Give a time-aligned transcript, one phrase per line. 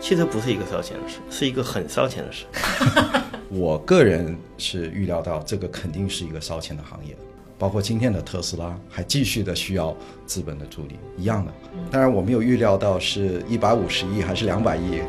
[0.00, 2.46] 汽车不是一个烧钱的事，是一个很烧钱的事。
[3.50, 7.16] 我个人是预料到这个肯定是一个烧钱的行业，
[7.58, 11.52] 包括今天的特斯拉还继续的需要资本的助力，一样的。
[11.90, 15.00] 当然我没有预料到是一百五十亿还是两百亿。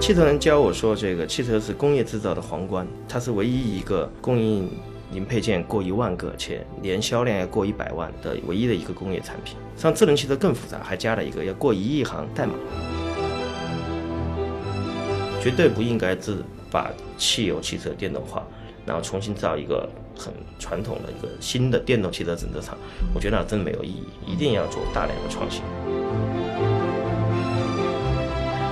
[0.00, 4.70] 汽车人教我说，这个汽车是工业制造的皇冠，它是唯一一个供应
[5.10, 9.56] 零配件过一万个，且年销量要过一百万的唯一的一个工业产品。
[9.76, 12.52] 像智能汽车更复杂，还加了一个要过一亿行代码。
[15.40, 16.36] 绝对不应该是
[16.70, 18.42] 把汽油汽车电动化，
[18.84, 22.76] 然后重新造一个很传统的一个新的电动汽车整车厂。
[23.14, 25.62] 我觉得那真没有意义，一定要做大量的创新。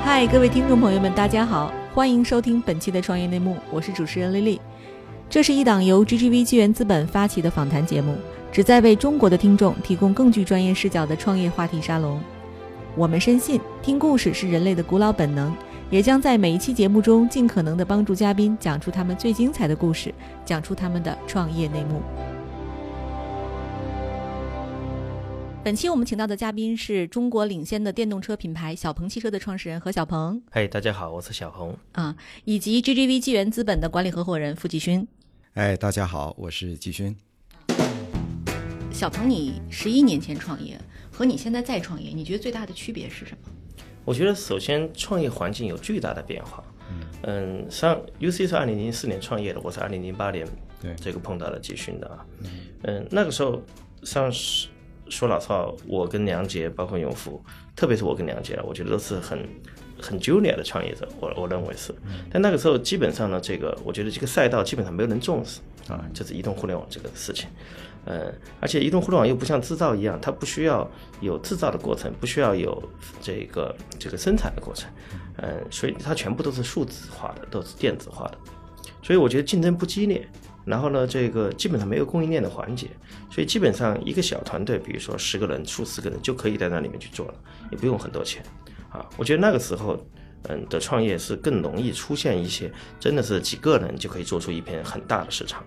[0.04, 4.60] 嗨，各位听众朋友们，大家好，欢迎收听本期的创业内幕，我是主持人丽丽。
[5.28, 8.16] 这是一档由 GGV 纪元资本发起的访谈节目，
[8.52, 12.20] 旨在为中国的听众提供更具专业视角的创业话题沙龙。
[12.94, 15.54] 我们深信，听故事是人类的古老本能。
[15.88, 20.12] 也将在每一期节目中尽可能的帮助嘉宾讲出他们最精彩的故事，
[20.44, 22.00] 讲出他们的创业内幕。
[25.66, 30.40] 本期我们请到的嘉宾是中国领先的电动车品牌小鹏汽车的创始人何小鹏。
[30.52, 35.04] 嘿，大家好，我是小鹏啊，以及 GGV 纪元资本的管理合伙人付继勋。
[35.54, 37.16] 哎，大家好，我是继勋。
[38.92, 43.50] 小鹏，你十一年前创业和你现在再创业，你觉得最大的区别是什么？
[44.04, 46.62] 我觉得首先创业环境有巨大的变化。
[47.24, 50.46] 嗯，上 UC 是二零零四年创业的，我是二零零八年
[50.80, 52.24] 对这个碰到了集训的啊。
[52.84, 53.60] 嗯，那个时候
[54.04, 54.30] 上
[55.08, 57.42] 说老实话，我跟梁杰，包括永福，
[57.74, 59.48] 特别是我跟梁杰，我觉得都是很
[60.00, 61.94] 很 junior 的创业者，我我认为是。
[62.30, 67.48] 但那个时候基本上呢，这个我觉得这个赛道基本上没有人重视啊，就是移动互联网这个事情。
[68.08, 70.88] 嗯，而且移动互联网又不像制造一样，它不需要
[71.20, 72.80] 有制造的过程，不需要有
[73.20, 74.88] 这个这个生产的过程，
[75.38, 78.38] 嗯，所以它全部都是数字化的，都是电子化的，
[79.02, 80.28] 所以我觉得竞争不激烈。
[80.66, 82.88] 然后呢，这个基本上没有供应链的环节，
[83.30, 87.34] 所以基本上一个小团队，比如说十个人、数十个人就可以在那里面去做了，
[87.70, 88.42] 也不用很多钱，
[88.90, 89.98] 啊，我觉得那个时候。
[90.48, 95.64] 嗯，的创业是更容易出现一些，真的是几个人就可以做出一片很大的市场。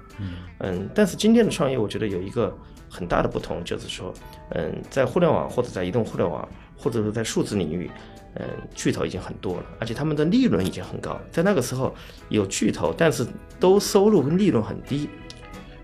[0.60, 2.58] 嗯，但是今天的创业，我觉得有一个
[2.90, 4.14] 很大的不同，就是说，
[4.52, 7.92] 嗯，在互联网或者在移动互联网，或者是在数字领域，
[8.36, 8.46] 嗯，
[8.76, 11.20] 巨头已经很多了，而且他们的利润已经很高。
[11.32, 11.96] 在那个时候
[12.30, 13.26] 有巨头，但是
[13.60, 15.10] 都收入跟利润很低，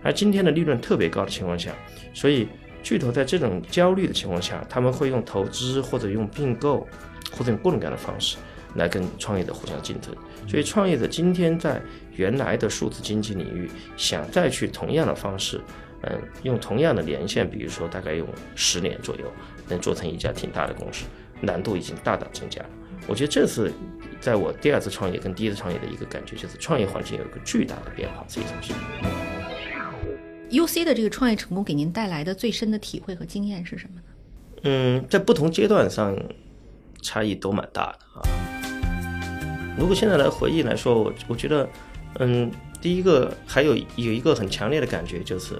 [0.02, 1.72] 而今天的利润特别高的情况下，
[2.14, 2.48] 所以
[2.84, 6.88] 巨头在这种焦虑的情况下，他们会用投资或者用并购
[7.32, 8.38] 或者用各种各样的方式。
[8.76, 10.14] 来跟创业者互相竞争，
[10.50, 11.82] 所以创业者今天在
[12.18, 15.62] 原来的数字经济领域想再去同样的方式，
[16.02, 16.12] 嗯，
[16.44, 19.32] 用同样的年限，比如说大概用十年左右，
[19.70, 21.06] 能做成一家挺大的公司，
[21.46, 22.70] 难度已经大大增加了。
[23.08, 23.72] 我觉得这是
[24.20, 28.74] 在我第二次创业跟第一次创业的一个感觉，就是创业环境有一个巨大的变化，这一种是。
[30.50, 34.02] U C 的这个创业成功给您带来的最深的体会和经验是什么呢？
[34.64, 36.18] 嗯，在不同阶段上
[37.02, 38.22] 差异都蛮大的啊。
[39.78, 41.68] 如果现在来回忆来说，我我觉得，
[42.20, 42.50] 嗯，
[42.82, 45.56] 第一个还有有一个很强烈的感觉就是，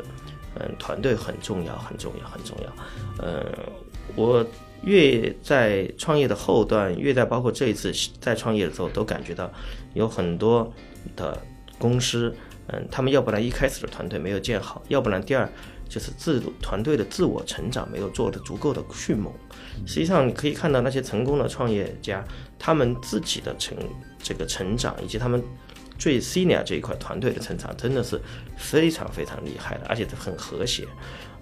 [0.60, 2.74] 嗯，团队很重要，很重要，很重要。
[3.24, 3.46] 嗯，
[4.16, 4.46] 我
[4.84, 9.52] 越在创业的后段，越在包括这一次在创业的时候，都感觉到
[9.94, 10.72] 有很多
[11.16, 11.42] 的
[11.78, 12.36] 公司，
[12.68, 15.50] 嗯，他们要不然一开始的团队没有建好，要不然第二
[15.88, 19.32] 就是自团队的自我成长没有做的足够的迅猛。
[19.86, 22.24] 实际上，你可以看到那些成功的创业家，
[22.58, 23.78] 他们自己的成
[24.18, 25.44] 这个成长，以及他们
[25.98, 28.20] 最 senior 这一块团队的成长，真的是
[28.58, 30.88] 非常非常厉害的，而且很和谐。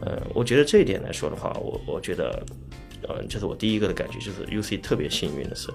[0.02, 2.44] 呃，我觉得这一点来说的话，我我觉得，
[3.08, 5.70] 呃，就是我第一个的感觉，就是 UC 特别幸运的是，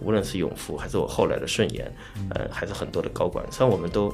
[0.00, 1.92] 无论是永福还是我后来的顺延，
[2.30, 4.12] 呃，还是很多的高管，实际上我们都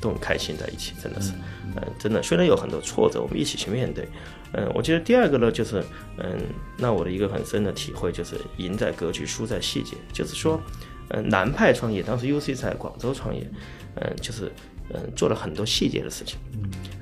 [0.00, 1.32] 都很开心在一起，真的是，
[1.76, 4.08] 嗯，真的，虽然有很多挫折，我们一起去面对。
[4.52, 5.80] 嗯，我觉得第二个呢，就是，
[6.18, 6.36] 嗯，
[6.76, 9.96] 那我的一个很深的体会就是，赢在格局，输在细节。
[10.12, 10.60] 就是说，
[11.10, 13.48] 嗯，南派创业，当时 UC 在广州创业，
[13.94, 14.50] 嗯，就是，
[14.92, 16.38] 嗯，做了很多细节的事情。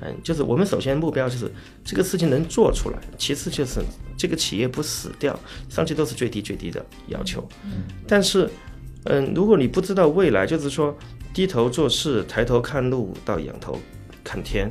[0.01, 1.51] 嗯，就是我们首先目标就是
[1.83, 3.81] 这个事情能做出来，其次就是
[4.17, 5.37] 这个企业不死掉，
[5.69, 7.47] 上去都是最低最低的要求。
[7.65, 8.49] 嗯，但是，
[9.05, 10.97] 嗯，如果你不知道未来，就是说
[11.33, 13.77] 低头做事，抬头看路，到仰头
[14.23, 14.69] 看天。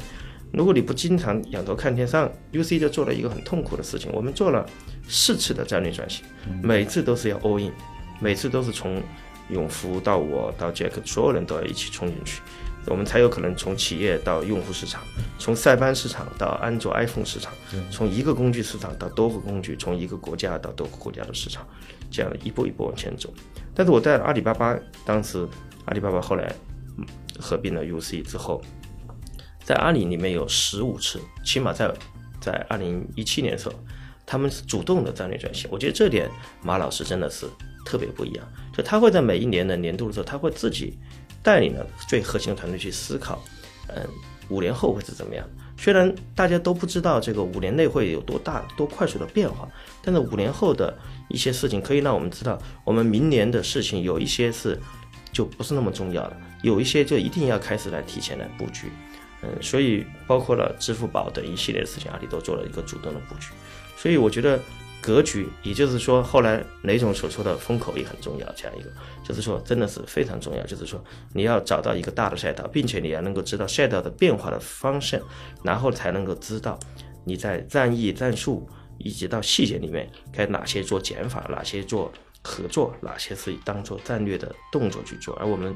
[0.51, 4.11] 如果你不经常仰头看天上，UC 就做了一个很痛苦的事情。
[4.13, 4.65] 我们做了
[5.07, 6.25] 四次的战略转型，
[6.63, 7.71] 每次都是要 all in，
[8.19, 9.03] 每次都是从
[9.51, 12.41] 永福到我到 Jack，所有人都要一起冲进去。
[12.89, 15.03] 我们才有可能从企业到用户市场，
[15.39, 17.53] 从塞班市场到安卓 iPhone 市场，
[17.91, 21.67] 从一个工具市场到多个工具，从一个国家到多个国家的市场，
[22.11, 23.33] 这样一步一步往前走。
[23.75, 25.47] 但是我在阿里巴巴，当时
[25.85, 26.53] 阿里巴巴后来
[27.39, 28.63] 合并了 UC 之后，
[29.65, 31.93] 在阿里里面有十五次，起码在
[32.41, 33.75] 在二零一七年的时候，
[34.25, 35.69] 他们是主动的战略转型。
[35.71, 36.31] 我觉得这点
[36.63, 37.47] 马老师真的是
[37.85, 40.99] 特别不一样，就他会在每一年的年度的时候，他会自己。
[41.43, 43.43] 带领了最核心的团队去思考，
[43.89, 44.07] 嗯，
[44.49, 45.47] 五年后会是怎么样？
[45.77, 49.69] 虽然大家都不知道这个五年内会有多大、多快速的变化，
[50.03, 50.97] 但是五年后的
[51.29, 54.79] 一些事情可以让我们知道，我们明年的事情有一些是
[55.33, 58.89] 就不是那么重要了，有一些就一定要开始来提前来布局。
[59.43, 63.53] 嗯，所以包括了支付宝等一系列的事情，阿里都做了一个主动的布局。
[63.97, 64.61] 所以我觉得。
[65.01, 68.53] 格局，也就是说，后来雷总所说的风口也很重要。
[68.57, 68.91] 这样一个，
[69.25, 70.63] 就是说，真的是非常重要。
[70.65, 71.03] 就是说，
[71.33, 75.21] 你要找到一个大的赛道，并且你要能够知道赛道的变化的方向，
[75.63, 76.79] 然后才能够知道
[77.25, 78.69] 你在战役、战术
[78.99, 82.13] 以及到细节里面该哪些做减法，哪些做
[82.43, 85.35] 合作，哪些是当做战略的动作去做。
[85.37, 85.75] 而我们，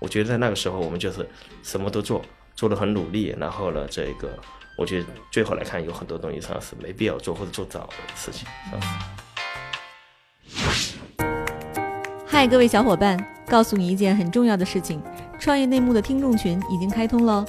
[0.00, 1.26] 我觉得在那个时候，我们就是
[1.62, 2.20] 什么都做，
[2.54, 3.34] 做的很努力。
[3.38, 4.36] 然后呢，这个。
[4.76, 8.46] 我觉得最后来看，有很多东西上是没必要做或者做早的事情。
[12.26, 13.18] 嗨，各位小伙伴，
[13.48, 15.02] 告诉你一件很重要的事情：
[15.40, 17.44] 创业内幕的听众群已经开通喽！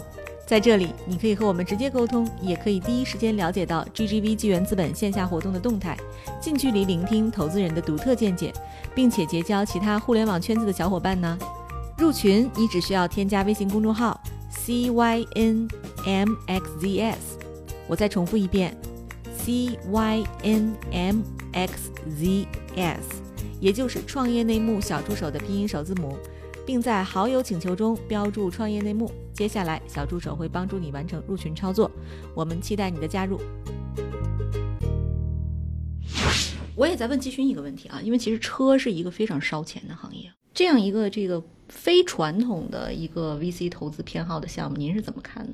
[0.46, 5.98] 在这里，你可以和我们直接沟通，也可以第一时间了解到 GGV 纪元资本线下活动的动态，
[6.40, 8.54] 近距离聆听投资人的独特见解，
[8.96, 11.38] 并且结交其他互联网圈子的小伙伴呢。
[11.98, 14.18] 入群，你只需要添加微信公众号。
[14.66, 15.70] C Y N
[16.06, 17.38] M X Z S，
[17.88, 18.76] 我再重复一遍
[19.38, 21.22] ，C Y N M
[21.54, 21.90] X
[22.20, 23.22] Z S，
[23.62, 26.18] 也就是创业内幕小助手的拼音首字母，
[26.66, 29.10] 并在好友请求中标注创业内幕。
[29.34, 31.90] 接下来，小助手会帮助你完成入群操作。
[32.36, 33.40] 我们期待你的加入。
[36.76, 41.42] 我也在问季勋一个问题啊，因为其实车是一个非常烧钱的行业，这样一个这个。
[41.70, 45.54] 非传统的一个 VC 投资偏好的项目，您是怎么看呢？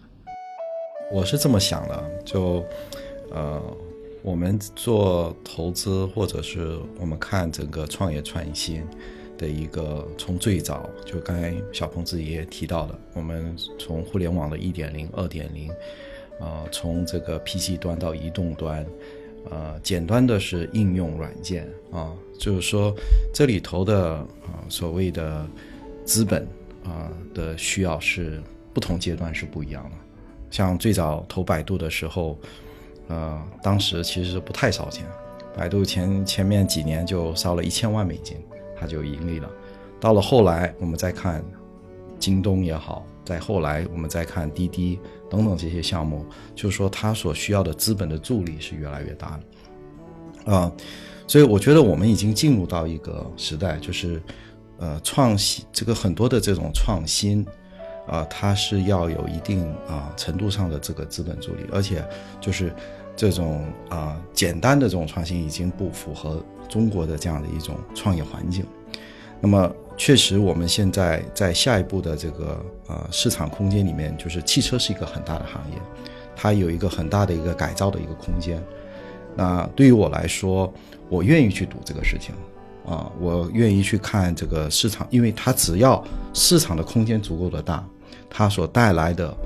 [1.12, 2.64] 我是这么想的，就
[3.32, 3.60] 呃，
[4.22, 8.86] 我们做投资，或者是我们看整个创业创新
[9.36, 15.72] 的一个，从最早就刚才小鹏自己也提到的，我们从互联网的一点零、二点零，
[16.40, 18.86] 呃，从这个 PC 端到移动端，
[19.50, 22.96] 呃，简单的是应用软件啊，就是说
[23.34, 25.48] 这里头的啊所谓的。
[26.06, 26.46] 资本
[26.84, 28.44] 啊的需要是
[28.74, 29.92] 不同阶段是不一样的，
[30.52, 32.38] 像最早投百度的时候，
[33.08, 35.06] 呃，当时其实不太烧钱，
[35.56, 38.36] 百度前前面几年就烧了一千万美金，
[38.78, 39.50] 它就盈利了。
[39.98, 41.42] 到了后来，我们再看
[42.20, 45.00] 京东也好，再后来我们再看滴滴
[45.30, 46.26] 等等这些项目，
[46.56, 49.40] 就是说它所需要的资本的助力是越来越大
[50.46, 50.72] 的，啊，
[51.28, 54.22] 所以我觉得我们已经进入到一个时代，就是。
[54.80, 57.46] 呃，创新这个很多的这种创新，
[58.06, 62.04] 啊，它是要有一定啊程度上的这个资本助力，而且
[62.42, 62.74] 就是
[63.16, 68.66] 这种啊简单的这种创新已经不符合中国的这样的一种创业环境。
[69.40, 75.78] 那么，确实我们现在在下一步的这个呃市场空间里面，就是汽车是一个很大的行业，
[76.36, 78.62] 它有一个很大的一个改造的一个空间。
[79.36, 80.72] 那对于我来说，
[81.10, 82.34] 我愿意去赌这个事情。
[82.86, 87.82] 啊，我愿意去看这个市场，因为它只要市场的空间足够的大，
[88.30, 89.38] 它所带来的，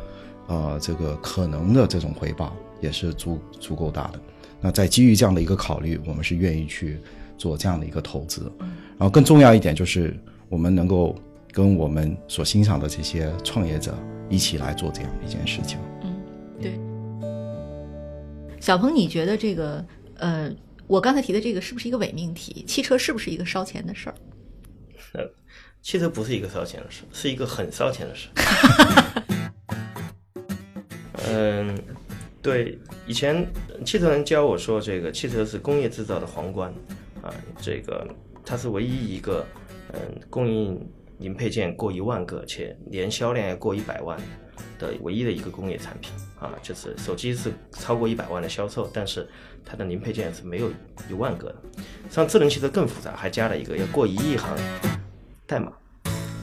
[0.48, 2.52] 呃，这个可能的这种回报
[2.82, 4.20] 也是足足够大的。
[4.60, 7.00] 那在基于这样的一个考虑，我们是愿意去
[7.38, 8.52] 做这样的一个投资。
[8.60, 11.16] 然后更重要一点就是，我们能够
[11.52, 13.98] 跟我们所欣赏的这些创业者
[14.30, 15.78] 一起来做这样一件事情。
[16.04, 16.16] 嗯，
[16.62, 16.80] 对。
[18.60, 19.86] 小鹏，你觉得这个，
[20.18, 20.52] 呃？
[20.88, 22.64] 我刚才提的这个是不是一个伪命题？
[22.66, 24.16] 汽车是不是一个烧钱的事儿？
[25.16, 25.30] 呃，
[25.84, 28.30] 汽车不是一个烧钱的事，是一个很烧钱的事。
[31.28, 31.78] 嗯，
[32.42, 33.46] 对，以前
[33.84, 36.74] 汽车人教我说，这个汽车是工业制造的皇冠
[37.22, 38.08] 啊，这个
[38.46, 39.46] 它是唯一一个
[39.98, 40.90] 嗯供应
[41.20, 44.18] 零配件过一万个，且年销量要过一百万
[44.80, 49.28] 的唯一的一个工业产品啊，就是手机是超过一百万的销售，但是。
[49.70, 50.72] 它的零配件是没有
[51.10, 51.56] 一万个的，
[52.10, 54.58] 像智能汽车更复杂，还加了一个要过一亿行
[55.46, 55.74] 代码。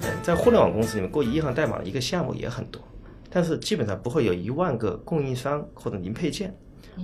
[0.02, 2.82] 嗯，在互联网公司里面，过一亿行代码的一个项目也很多，
[3.30, 6.54] 但是基本上不会有一万个供应商或者零配件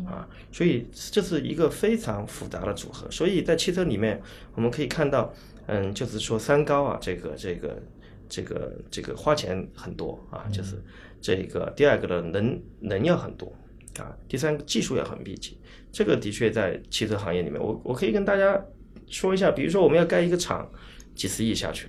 [0.06, 3.10] 啊，所以这是一个非常复杂的组合。
[3.10, 4.20] 所以在汽车里面，
[4.54, 5.32] 我们可以看到，
[5.72, 7.80] 嗯，就是说三高啊，这个这个
[8.28, 10.82] 这个这个花钱很多啊，就是
[11.20, 13.56] 这个第二个呢，能能要很多
[14.00, 15.60] 啊，第三个技术要很密集。
[15.92, 18.60] 这个的确在汽车行业里面，我我可以跟大家
[19.06, 20.68] 说一下，比如说我们要盖一个厂，
[21.14, 21.86] 几十亿下去；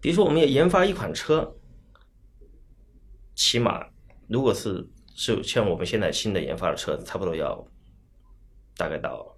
[0.00, 1.54] 比如说我们要研发一款车，
[3.34, 3.86] 起码
[4.26, 7.62] 如果是是像我们现在新的研发的车子，差不多要
[8.78, 9.36] 大概到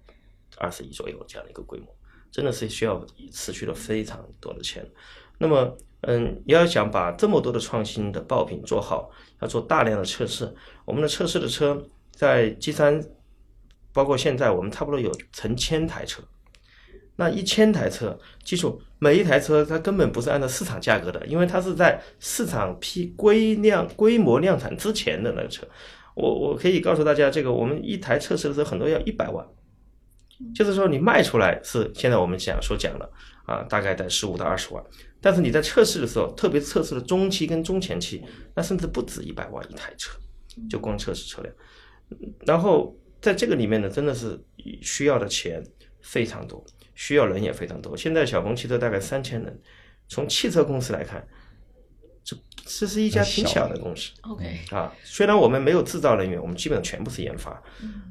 [0.57, 1.87] 二十亿左右这样的一个规模，
[2.35, 3.01] 真的是需要
[3.31, 4.85] 持续了非常多的钱。
[5.37, 11.81] 那么，嗯，要想把这么多的创新的爆品做好，要做大量的测试，我们的测试的车。
[12.11, 13.01] 在 G 三，
[13.93, 16.21] 包括现在，我们差不多有成千台车。
[17.15, 25.65] 那一千台车，记住，每一台车它根本不是按照市场价格的，因为它是在市场批规量、规模量产之前的那个车。
[26.15, 29.45] 我我可以告诉大家，这个我们一台测试的时候，很多要一百万，
[30.53, 33.09] 就是说你卖出来是现在我们讲所讲的
[33.45, 34.83] 啊，大概在十五到二十万，
[35.21, 38.23] 但是你在测试的时候，特别测试的中期跟中前期，
[38.55, 40.17] 那甚至不止一百万一台车，
[40.69, 41.53] 就光测试车辆。
[42.45, 44.39] 然后在这个里面呢，真的是
[44.81, 45.63] 需要的钱
[46.01, 46.63] 非常多，
[46.93, 47.95] 需要人也非常多。
[47.95, 49.61] 现在小鹏汽车大概三千人，
[50.07, 51.25] 从汽车公司来看，
[52.65, 54.11] 这这是一家挺小的公司。
[54.23, 57.61] OK 啊，虽然我们没有制造人员，我们基本上全部是研发，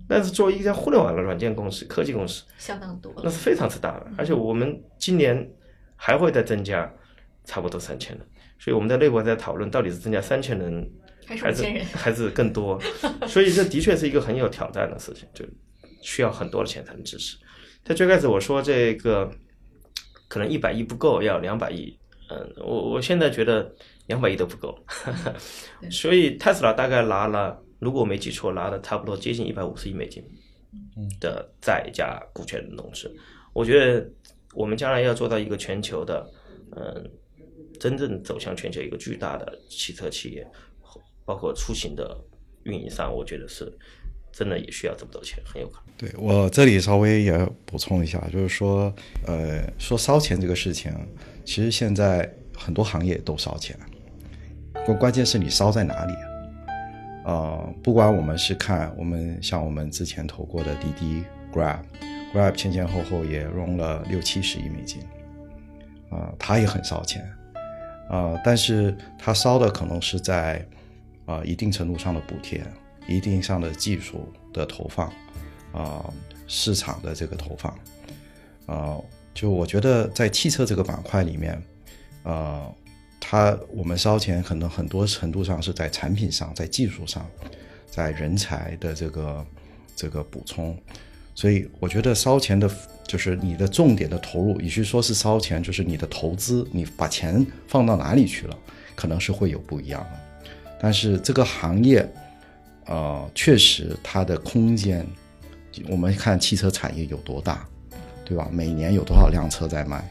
[0.09, 4.07] 但是作为一家互联网的软件公司、科技公司，相当多，那是非常之大的。
[4.17, 5.51] 而且我们今年
[5.97, 6.91] 还会再增加
[7.45, 8.27] 差不多三千人，
[8.59, 10.91] 所以我们在内部在讨论到底是增加三千人。
[11.27, 11.65] 还是
[11.97, 12.79] 还是更多，
[13.27, 15.43] 所以这的确是一个很有挑战的事情，就
[16.03, 17.39] 需要很多的钱才能支持。
[17.83, 19.31] 在最开始我说这个
[20.29, 21.99] 可能一百亿不够，要两百亿，
[22.35, 23.73] 嗯，我我现在觉得
[24.07, 24.77] 两百亿都不够，
[25.91, 30.21] 所以特斯拉大概拿了，如果我没记错，拿了差不多接近一百五十亿美金
[31.21, 33.15] 的再加股权融资。
[33.53, 34.11] 我觉得
[34.55, 36.29] 我们将来要做到一个全球的，
[36.77, 37.11] 嗯，
[37.79, 40.47] 真正走向全球一个巨大的汽车企业。
[41.27, 42.23] 包括出行的
[42.65, 43.65] 运营商，我觉得是
[44.37, 45.95] 真的也需要这么多钱，很有可能。
[45.97, 48.93] 对我这里稍微也补充一下，就是说，
[49.27, 50.93] 呃，说烧钱这个事情，
[51.45, 53.79] 其实现在很多行业都烧钱，
[54.85, 56.15] 关关键是你烧在哪里
[57.25, 57.63] 啊？
[57.83, 65.01] 不管我们是看我们像我们之前投过的滴滴、Grab，Grab 前前后后也融了六七十亿美金，
[66.11, 67.25] 啊，它也很烧钱，
[68.11, 70.67] 啊，但是它烧的可能是在。
[71.27, 72.63] 啊，一定程度上的补贴，
[73.07, 75.13] 一定上的技术的投放，
[75.73, 76.13] 啊，
[76.47, 77.79] 市场的这个投放，
[78.67, 78.99] 啊，
[79.33, 81.63] 就我觉得在汽车这个板块里面，
[82.23, 82.75] 呃，
[83.21, 87.27] 它我们烧钱可能很多程度上是在产品上，在技术上，
[87.91, 89.47] 在人才的这个
[89.97, 90.77] 这个补充，
[91.35, 92.71] 所以我觉得烧钱的
[93.07, 98.59] 就是你的重点的投入，与其说是烧钱，就是你的投资，你把钱放到哪里去了，
[98.95, 100.47] 可能是会有不一样的。
[100.81, 102.07] 但是这个行业，
[102.87, 105.07] 呃，确实它的空间，
[105.89, 107.67] 我们看汽车产业有多大，
[108.25, 108.49] 对吧？
[108.53, 110.05] 每年有多少辆车在卖？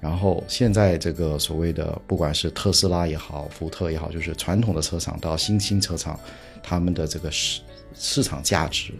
[0.00, 6.18] 然后现在这个所谓的，不管是特斯拉也好，福特也好，就是传统的车厂到新兴车厂，
[6.62, 7.60] 他们的这个市
[7.94, 8.92] 市场价值，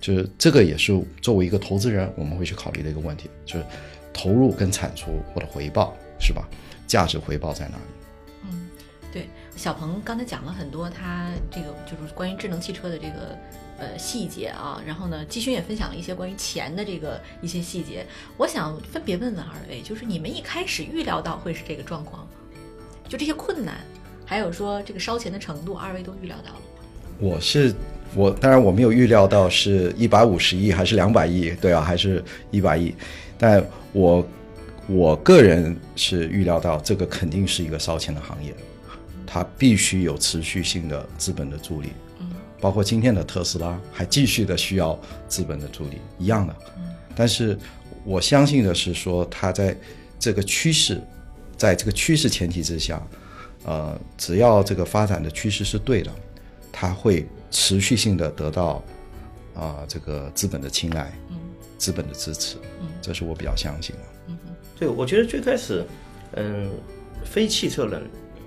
[0.00, 3.66] 就是这个也是作为一个投资人我们会去考虑的一个问题，就是
[4.12, 6.48] 投入跟产出或者回报是吧？
[6.86, 7.82] 价值回报在哪里？
[8.44, 8.69] 嗯，
[9.12, 9.28] 对。
[9.56, 13.36] 小鹏刚才讲了很多，他这个就是关于智能汽车的这个
[13.78, 14.80] 呃细节啊。
[14.86, 18.06] 然后呢，季勋也分享了一些关于钱的这个一些细节。
[18.36, 22.26] 我想分别问问二位，就是你们一开始预料到会是这个状况，
[23.08, 23.76] 就这些困难，
[24.24, 26.66] 还有说这个烧钱的程度，二位都预料到了吗？
[27.18, 27.74] 我是
[28.14, 32.94] 我，当然我没有预料到是一百五十亿还是两百亿，对啊，还是一百亿。
[33.36, 33.62] 但
[33.92, 34.26] 我
[34.86, 38.54] 我个人是预料到这个肯定是一个烧钱的行业。
[39.32, 46.56] 它必须有持续性的资本的助力，嗯，包括今天的特斯拉还继续的需要资本的助力，一样的。
[46.78, 47.56] 嗯，但是
[48.04, 49.76] 我相信的是说，它在
[50.18, 51.00] 这个趋势，
[51.56, 53.00] 在这个趋势前提之下，
[53.64, 56.10] 呃，只要这个发展的趋势是对的，
[56.72, 58.82] 它会持续性的得到
[59.54, 61.38] 啊这个资本的青睐，嗯，
[61.78, 64.02] 资本的支持，嗯，这是我比较相信的。
[64.26, 64.36] 嗯
[64.76, 65.86] 对，我觉得最开始，
[66.32, 66.68] 嗯，
[67.24, 68.02] 非汽车人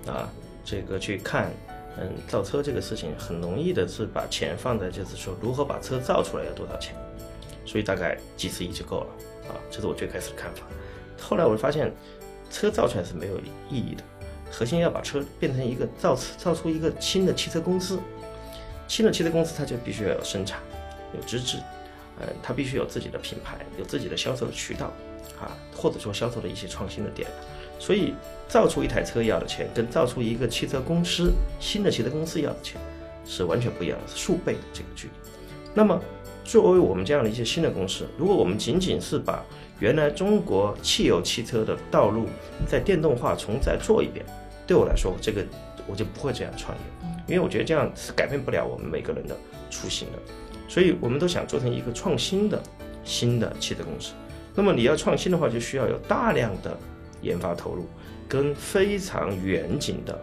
[0.06, 0.28] 啊。
[0.64, 1.50] 这个去看，
[1.98, 6.94] 嗯，造车这个事情很容易的是把钱放在就是说如何把车造出来要多少钱，
[7.66, 9.06] 所以大概几十亿就够了
[9.48, 10.62] 啊，这是我最开始的看法。
[11.20, 11.92] 后来我发现，
[12.50, 13.38] 车造出来是没有
[13.70, 14.02] 意义的，
[14.50, 17.98] 核心要把车变成一个造造出一个新的汽车公司，
[18.88, 20.60] 新的汽车公司它就必须要有生产，
[21.14, 21.58] 有资质，
[22.20, 24.86] 嗯，它必须有自己的品牌，有自己的销售的渠道，
[25.40, 27.28] 啊，或者说销售的一些创新的点。
[27.84, 28.14] 所以
[28.48, 32.80] 造出一台车要的钱，跟造出一个汽车公司新的汽车公司要的钱
[33.26, 35.12] 是完全不一样的，是数倍的这个距离。
[35.74, 36.00] 那么，
[36.44, 39.44] 作为我们这样的一些新的公司，如果我们仅仅是把
[39.80, 42.26] 原来中国汽油汽车的道路
[42.66, 44.24] 在电动化重再做一遍，
[44.66, 45.44] 对我来说，这个
[45.86, 49.36] 我就不会这样创业，因为我觉得这样是改变不了我们每个人的
[49.68, 50.18] 初心的。
[50.68, 52.58] 所以，我们都想做成一个创新的
[53.04, 54.14] 新的汽车公司。
[54.54, 56.74] 那么，你要创新的话，就需要有大量的
[57.24, 57.86] 研发投入，
[58.28, 60.16] 跟非常远景的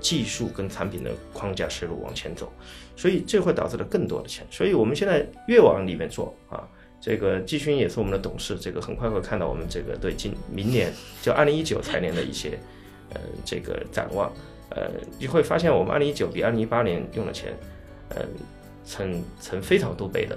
[0.00, 2.52] 技术跟产品的框架思路往前走。
[2.96, 4.46] 所以，这会导致了更多的钱。
[4.50, 6.68] 所以我们现在越往里面做啊。
[7.04, 12.56] 这个季勋也是我们的董事，这个很快会看到我们这个对今明年就二零一九财年的一些，
[13.12, 14.32] 呃，这个展望，
[14.70, 17.52] 呃，你会发现我们二零一九比二零一八年用的钱，
[18.10, 18.24] 呃，
[18.84, 20.36] 成成非常多倍的，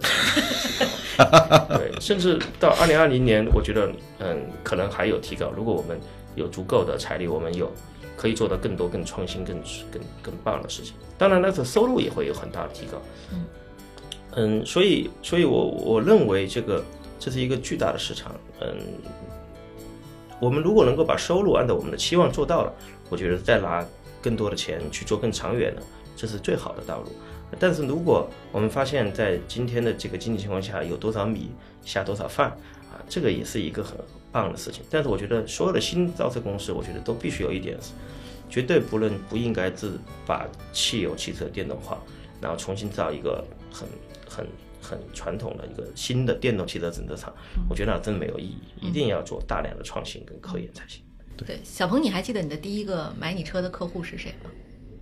[1.77, 5.51] 对，甚至到二零二零年，我觉得，嗯，可能还有提高。
[5.55, 5.99] 如果我们
[6.35, 7.71] 有足够的财力，我们有
[8.15, 9.55] 可以做到更多、更创新、更
[9.91, 10.93] 更更棒的事情。
[11.17, 13.01] 当然，那个收入也会有很大的提高。
[13.33, 13.45] 嗯。
[14.37, 16.83] 嗯，所以，所以我我认为这个
[17.17, 18.35] 这是一个巨大的市场。
[18.59, 18.67] 嗯，
[20.39, 22.73] 我们如果能够把收入按照我们的期望做到了，
[23.09, 23.85] 我觉得再拿
[24.21, 25.81] 更多的钱去做更长远的，
[26.17, 27.11] 这是最好的道路。
[27.59, 31.51] 但是如果我们发现，在今天的这个经济情况下，有多少米
[31.83, 32.49] 下多少饭
[32.91, 33.97] 啊，这个也是一个很
[34.31, 34.83] 棒的事情。
[34.89, 37.77] 但是我觉得所有的新造车公司，我觉得都必须有一点，
[38.49, 41.97] 绝对不能不应该自把汽油汽车电动化，
[42.41, 43.87] 然后重新造一个很。
[44.27, 44.45] 很
[44.81, 47.33] 很传统的一个新的电动汽车整车厂，
[47.69, 51.01] 我觉得真没有意义，一定要做大量的创新跟科研才行。
[51.37, 54.51] 对，小鹏，你还记得你的第一个买你车的客户是谁吗？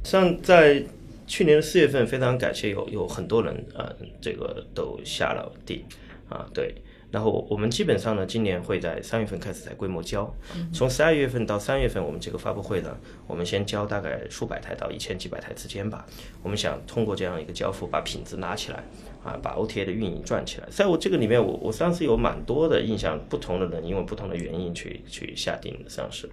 [0.04, 0.84] 像在
[1.26, 5.86] 去年的四月份，非常感谢有有很多人呃，这个都下了地
[6.30, 6.76] 啊，对。
[7.12, 10.28] 然后我们基本上呢，今年会在三月份开始在规模交，
[10.74, 16.08] 从十二月份到三月份，我们这个发布会呢，我们先交大概数百台到一千几百台之间吧。
[16.42, 18.84] 我们想通过这样一个交付，把品质拿起来，
[19.24, 20.68] 啊，把 OTA 的运营转起来。
[20.72, 26.28] 在我这个里面，我我上次有蛮多的印象，不同的人因为不同的原因去去下定的上市。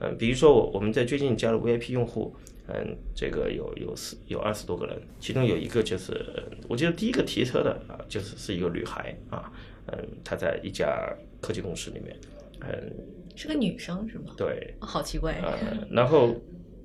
[0.00, 2.34] 嗯，比如说我我们在最近加了 VIP 用户，
[2.68, 6.24] 嗯，这个有有四有二十多个人，其中有一个就是
[6.68, 9.52] 我记得第一个提车的啊，就是是一个女孩啊。
[9.86, 12.16] 嗯，她在一家科技公司里面，
[12.60, 12.90] 嗯，
[13.36, 14.32] 是个女生是吗？
[14.34, 15.38] 对，好奇怪。
[15.44, 16.34] 嗯， 然后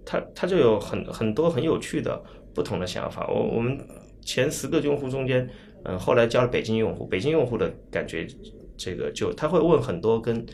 [0.06, 2.22] 她她就有很很多很有趣的
[2.54, 3.26] 不同的想法。
[3.30, 3.80] 我我们
[4.22, 5.50] 前十个用户中间，
[5.86, 8.28] 嗯，后来加了北京用户，北京用户的感觉，
[8.76, 10.46] 这个就他会问很多跟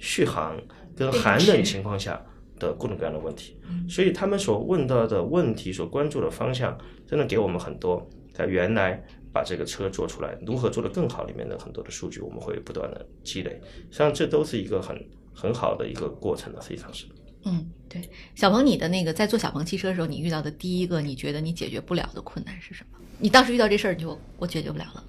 [0.00, 0.60] 续航、
[0.96, 2.20] 跟寒冷情况下
[2.58, 3.56] 的各种各样的问题，
[3.88, 6.76] 所以他们所问到的问题、所关注的方向，
[7.06, 9.02] 真的给我们很多在原来。
[9.34, 11.24] 把这个车做出来，如何做得更好？
[11.24, 13.58] 里面的很多的数据，我们会不断的积累。
[13.90, 17.06] 实际上，这都是一个很很好的一个过程的，实际上是。
[17.46, 18.02] 嗯，对。
[18.34, 22.98] 小鹏，你的那个在做小鹏汽车的时候，你遇到的第一个你觉得你解决不了的困难是什么？
[23.18, 25.02] 你当时遇到这事儿，你就我解决不了了。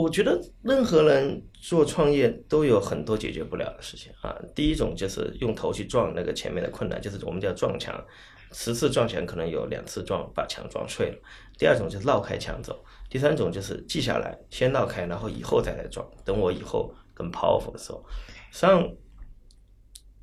[0.00, 4.34] 我觉得任何人做创业都有很多解决不了的事情啊。
[4.54, 8.04] 第一种就是用头去撞那个前面的困难，就是我们叫撞墙。
[8.52, 11.18] 十次撞墙，可能有两次撞把墙撞碎了。
[11.56, 12.84] 第二种就是绕开墙走。
[13.08, 16.04] 第三种就是记下来，先绕开，然后以后再来撞。
[16.24, 18.04] 等我以后更 powerful 的时候，
[18.50, 18.92] 实际上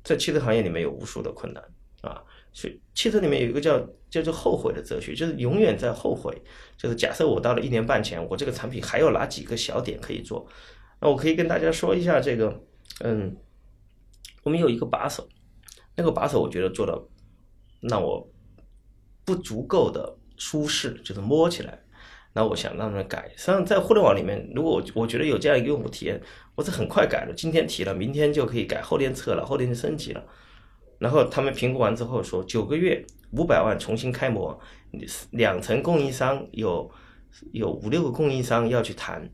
[0.04, 1.64] 在汽车行业里面有无数的困难
[2.02, 2.22] 啊。
[2.52, 3.78] 所以汽车里面有一个叫
[4.10, 6.42] 叫做后悔的哲学，就是永远在后悔。
[6.76, 10.46] 就是假设我到了一年半前，我这个产品还有哪几个小点可以做？
[11.00, 12.60] 那我可以跟大家说一下这个，
[13.00, 13.36] 嗯，
[14.42, 15.28] 我们有一个把手，
[15.94, 17.00] 那个把手我觉得做的
[17.80, 18.28] 让我
[19.24, 21.80] 不足够的舒适，就是摸起来。
[22.34, 23.28] 那我想让他们改。
[23.36, 26.20] 实际上，在互联网里面，如果我我觉得有这样一个用户体验，
[26.54, 27.32] 我是很快改的。
[27.32, 30.24] 今天提了，明天就可以改，后天测了，后天就升级了。
[30.98, 34.58] 然后他们评估完之后说，九个月五百万重新开模，
[35.30, 36.90] 两层供应商有
[37.52, 39.28] 有五六个供应商要去谈，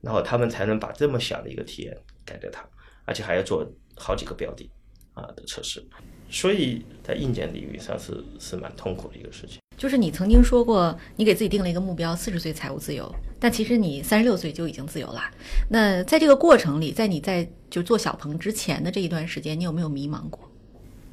[0.00, 2.64] 然后他们才能把这么小的一个体验改掉它，
[3.04, 4.70] 而且还要做好几个标的
[5.14, 5.84] 啊的测试。
[6.30, 9.58] 所以在硬件领域上是是蛮痛苦的一个事情。
[9.76, 15.20] 就是你曾经说过，你给自己定了一个目标，四十岁财务自由，但其实你三十六岁就已经自由了。
[15.68, 20.48] 那在这个过程里，在你在就做小鹏之前的这一段时间，你有没有迷茫过？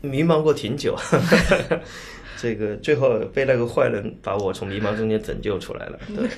[0.01, 0.95] 迷茫过挺久，
[2.37, 5.99] 这个最后被那个坏人把我从迷茫中间拯救出来了。
[6.15, 6.29] 对，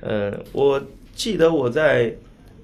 [0.00, 0.82] 嗯，我
[1.14, 2.14] 记得我在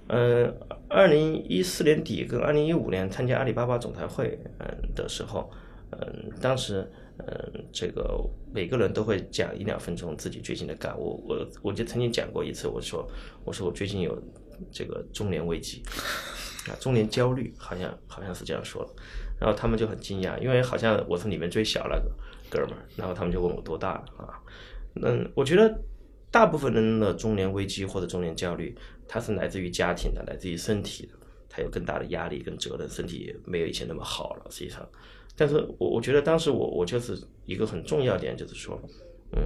[0.09, 0.53] 嗯
[0.89, 5.51] 二零一四年底跟二零一五年参加阿里巴巴总裁会嗯的时候，
[5.91, 6.91] 嗯，当时。
[7.27, 8.19] 嗯，这个
[8.51, 11.23] 每个人都会讲一两分钟自己最近的感悟。
[11.29, 13.07] 我我就曾经讲过一次，我说
[13.45, 14.19] 我说我最近有
[14.73, 15.83] 这个中年危机
[16.67, 18.91] 啊，中年焦虑，好像好像是这样说的。
[19.41, 22.11] 然后他们就很惊讶，因为好像我是里面最小那个
[22.51, 24.39] 哥们儿，然后他们就问我多大了啊？
[25.03, 25.83] 嗯，我觉得
[26.31, 28.77] 大部分人的中年危机或者中年焦虑，
[29.09, 31.13] 它是来自于家庭的，来自于身体的，
[31.49, 34.87] 他有更大的压力跟责任，身体也没有以前那么好了，实际上。
[35.37, 38.79] 但是我我觉得当时我我就是一个很重要点，就是说，
[39.33, 39.41] 嗯，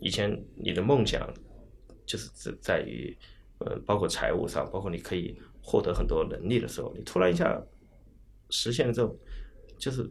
[0.00, 1.28] 以前你的梦想
[2.06, 3.14] 就是在在于，
[3.58, 7.60] 呃，包括财务上，包括你可以获得很多能力的时候，你突然一下
[8.50, 9.14] 实现了之后，
[9.78, 10.08] 就是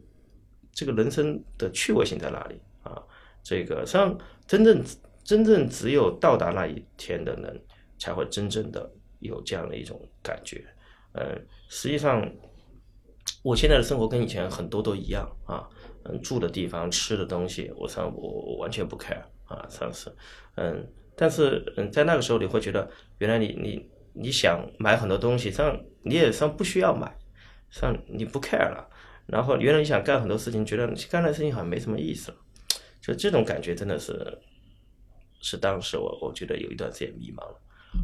[0.71, 3.01] 这个人生的趣味性在哪里啊？
[3.43, 4.83] 这个实际上真正
[5.23, 7.61] 真正只有到达那一天的人，
[7.97, 10.65] 才会真正的有这样的一种感觉。
[11.13, 11.37] 呃，
[11.69, 12.29] 实际上。
[13.41, 15.67] 我现在的生活跟以前很多都一样啊，
[16.03, 20.11] 嗯，住的地方、吃的东西，我上我我完全不 care 啊，上是，
[20.55, 22.87] 嗯，但是嗯，在那个时候你会觉得，
[23.19, 27.15] 原来你你你想买很多东西，实际上你也算不需要买，
[27.69, 28.87] 上你不 care 了，
[29.25, 32.37] 然后原来你想干很多事情，觉得干那事情好像没什么意思了，
[33.01, 34.37] 就这种感觉真的是，
[35.41, 37.59] 是当时我我觉得有一段时间迷茫了，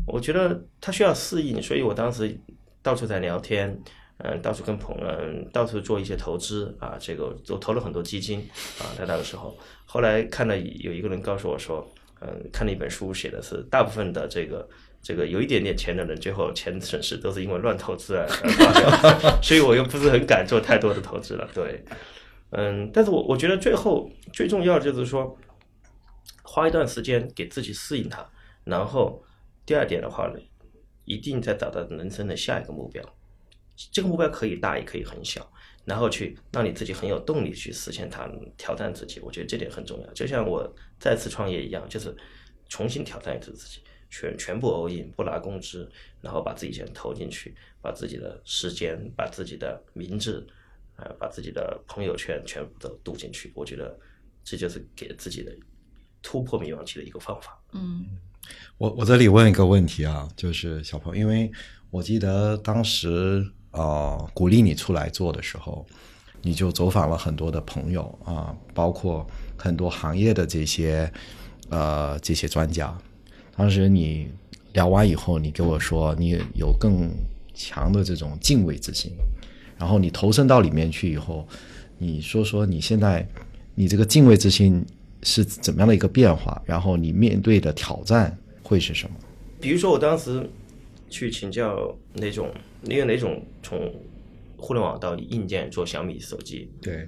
[0.07, 2.37] 我觉得他需要适应，所以我当时
[2.81, 3.81] 到处在聊天。
[4.23, 11.83] 嗯，到处跟朋友，到处做一些投资啊，这个我投了很多基金啊，在那个时候，后来看到有一个人告诉我说，
[12.21, 14.67] 嗯，看了一本书，写的是大部分的这个
[15.01, 21.49] 这个有一点点钱的人，最后钱损失都是因为乱投资而花掉， 所以我又不是很敢做太多的投资了。
[21.53, 21.83] 对，
[22.51, 25.35] 嗯，但是我我觉得最后最重要就是说，
[26.43, 28.23] 花一段时间给自己适应它，
[28.63, 29.23] 然后
[29.65, 30.39] 第二点的话呢，
[31.05, 33.03] 一定在找到人生的下一个目标。
[33.91, 35.51] 这个目标可以大，也可以很小，
[35.83, 39.19] 然后去让你自己很有动力去实现它，挑战自己。
[39.19, 40.13] 我觉得这点很重要。
[40.13, 42.15] 就像我再次创业一样，就是
[42.69, 45.89] 重新挑战一次自己，全全部 all in，不拿工资，
[46.21, 50.45] 然后把自己钱投进去，把自己的时间、把自己的名字，
[50.97, 53.51] 呃，把自己的朋友圈全部都渡进去。
[53.55, 53.99] 我觉得
[54.43, 55.51] 这就是给自己的
[56.21, 57.59] 突破迷茫期的一个方法。
[57.73, 58.05] 嗯，
[58.77, 61.51] 我我这里问一个问题啊，就是小朋友，因为
[61.89, 63.51] 我记得当时。
[63.71, 65.85] 啊，鼓励你出来做的时候，
[66.41, 69.25] 你就走访了很多的朋友啊，包括
[69.57, 71.11] 很多行业的这些
[71.69, 72.95] 呃这些专家。
[73.55, 74.27] 当时你
[74.73, 77.09] 聊完以后，你给我说你有更
[77.53, 79.11] 强的这种敬畏之心，
[79.77, 81.47] 然后你投身到里面去以后，
[81.97, 83.27] 你说说你现在
[83.75, 84.83] 你这个敬畏之心
[85.23, 86.61] 是怎么样的一个变化？
[86.65, 89.15] 然后你面对的挑战会是什么？
[89.59, 90.49] 比如说我当时
[91.11, 92.49] 去请教那种。
[92.83, 93.93] 你有哪种从
[94.57, 96.71] 互联网到硬件做小米手机？
[96.81, 97.07] 对，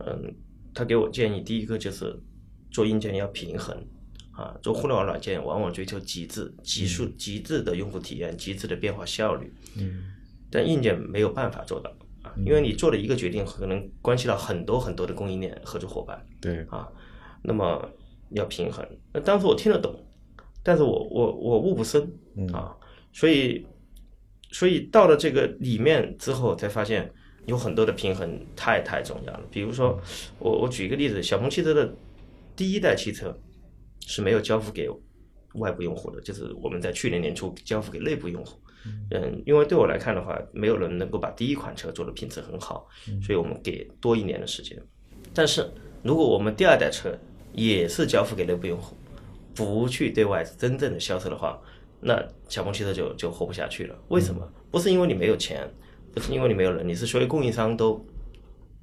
[0.00, 0.34] 嗯，
[0.74, 2.20] 他给我建议，第一个就是
[2.72, 3.76] 做硬件要平衡
[4.32, 9.52] 啊，做互联网软件往往追求极致、极速、极致的用户体验、极致的变化效率。
[9.76, 10.02] 嗯，
[10.50, 11.88] 但硬件没有办法做到
[12.24, 16.26] 啊，因为你做了一个决定可能关系到很多很多的供应链合作伙伴。
[16.40, 16.88] 对啊，
[17.42, 17.88] 那么
[18.30, 18.84] 要平衡。
[19.12, 19.94] 那当时我听得懂，
[20.64, 22.02] 但是我我我悟不深
[22.52, 22.76] 啊，
[23.14, 23.66] 所以。
[24.52, 27.10] 所以到了这个里面之后，才发现
[27.46, 29.40] 有很多的平衡太太重要了。
[29.50, 30.00] 比如说，
[30.38, 31.92] 我我举一个例子，小鹏汽车的
[32.54, 33.36] 第一代汽车
[34.06, 34.88] 是没有交付给
[35.54, 38.56] 外部用户的，就是我们在去年年初交付给内部用户。
[39.10, 42.86] 嗯，因为对我来看的话，没有人能够把第一款车做的品质很好，
[43.20, 44.80] 所以我们给多一年的时间。
[45.34, 45.68] 但是
[46.04, 47.12] 如果我们第二代车
[47.52, 48.94] 也是交付给内部用户，
[49.52, 51.60] 不去对外真正的销售的话，
[52.06, 53.96] 那小鹏汽车就就活不下去了。
[54.08, 54.46] 为什么？
[54.70, 55.66] 不是因为你没有钱，
[56.12, 58.04] 不是因为你没有人，你是所有供应商都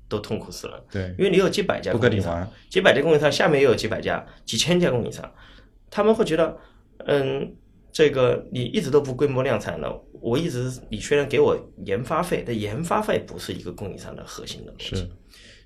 [0.10, 0.84] 都痛苦死了。
[0.92, 5.32] 对，因为你有几百家供应商，几百家供应商下面又有几百家、几千家供应商，
[5.90, 6.58] 他们会觉得，
[7.06, 7.56] 嗯，
[7.92, 11.56] 这个你一直都不规模量产了，我一直你虽然给我
[11.86, 15.12] 研发费，但研发费不是一个供应商的核心的东西，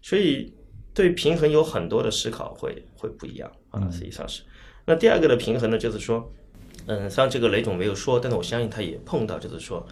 [0.01, 0.53] 所以
[0.93, 4.43] 对平衡有很多的思考会会不一样啊，实际上是。
[4.85, 6.29] 那第二个的平衡呢，就是说。
[6.87, 9.85] 嗯，像这个雷总没有说，但是我相信他也碰到，就是说，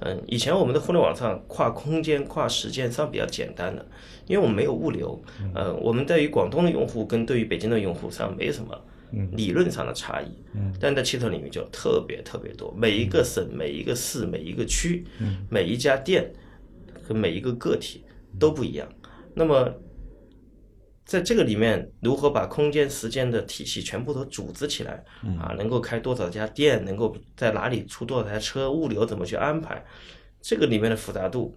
[0.00, 3.86] 嗯，以前我们的互联网上跨空间、跨时间上比较简单的，
[4.26, 5.22] 因为我们没有物流，
[5.54, 8.76] 呃，我们对于广东的用户跟对于北京的用户上没什么
[9.32, 15.04] 理论上的差异，嗯，但在汽车领域就特别特别多，每一个省、每一个市、每一个区、
[15.48, 16.32] 每一家店
[17.02, 18.04] 和每一个个体
[18.38, 18.88] 都不一样，
[19.34, 19.72] 那么。
[21.10, 25.04] 在这个里面，如何把空间、时间的体系全部都组织起来
[25.40, 25.52] 啊？
[25.58, 26.84] 能够开多少家店？
[26.84, 28.70] 能够在哪里出多少台车？
[28.70, 29.84] 物流怎么去安排？
[30.40, 31.52] 这个里面的复杂度，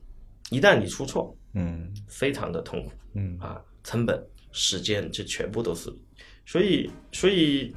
[0.50, 4.20] 一旦你出错，嗯，非常的痛苦，嗯啊，成本、
[4.52, 5.88] 时间，这全部都是。
[6.48, 7.76] 所以，所以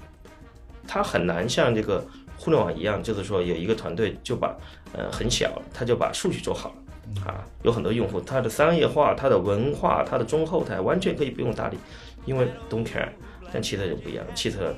[0.89, 2.09] 它很难像这个
[2.39, 4.57] 互联网一样，就是说有一个团队就把
[4.95, 6.83] 呃很小，他就把数据做好了，
[7.25, 11.79] 啊，有很多用户他的商业化、他的文化、他的中后台完全可以不用搭理，
[12.25, 13.09] 因为 don't care。
[13.53, 14.75] 但汽车就不一样，汽车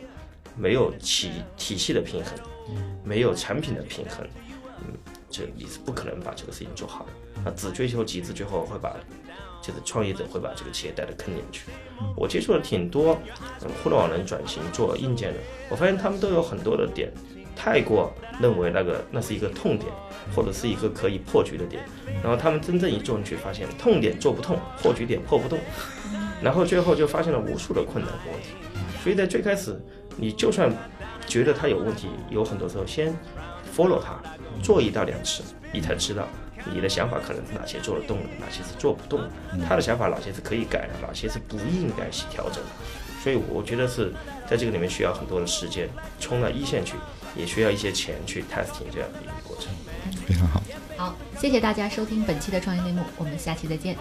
[0.57, 2.35] 没有体体系的平衡，
[3.03, 4.27] 没有产品的平衡，
[4.81, 4.95] 嗯，
[5.31, 7.51] 这你是不可能把这个事情做好的。
[7.51, 8.95] 啊，只追求极致，最后会把
[9.63, 11.63] 就是创业者会把这个企业带到坑里面去。
[12.15, 13.19] 我接触了挺多
[13.63, 15.39] 嗯互联网人转型做硬件的，
[15.71, 17.11] 我发现他们都有很多的点，
[17.59, 19.93] 太过认为那个那是一个痛点，
[20.35, 21.83] 或者是一个可以破局的点，
[22.23, 25.59] 然后他们真正一做进去，发现痛点做不痛，破局点破不动，
[26.41, 28.51] 然后最后就发现了无数的困难和问题。
[29.03, 29.77] 所以在最开始，
[30.17, 30.73] 你就算
[31.27, 33.13] 觉得它有问题，有很多时候先
[33.77, 34.17] follow 它，
[34.63, 35.43] 做一到两次，
[35.73, 36.29] 你才知道
[36.73, 39.31] 你的想法可能是哪些做得动的，哪些是做不动的，
[39.69, 42.63] 他的想法哪些是可以改的，哪些是不应该去调整。
[43.21, 44.13] 所以我觉得是
[44.49, 45.89] 在这个里面需要很多的时间，
[46.21, 46.95] 冲到一线去，
[47.39, 49.73] 也需要一些钱去 testing 这样的一个过程。
[50.27, 50.63] 非常好。
[50.97, 53.97] 好，谢谢大家收听本期的创业内幕，我们下期再见。